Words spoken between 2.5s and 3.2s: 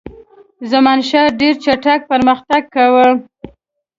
کاوه.